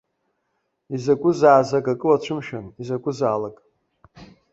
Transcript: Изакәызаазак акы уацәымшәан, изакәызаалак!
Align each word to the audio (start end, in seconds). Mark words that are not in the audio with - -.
Изакәызаазак 0.95 1.85
акы 1.93 2.05
уацәымшәан, 2.09 2.65
изакәызаалак! 2.81 3.57